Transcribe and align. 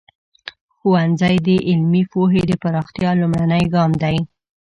ښوونځی 0.77 1.35
د 1.47 1.49
علمي 1.69 2.03
پوهې 2.11 2.41
د 2.47 2.51
پراختیا 2.61 3.09
لومړنی 3.19 3.63
ګام 3.73 3.91
دی. 4.03 4.17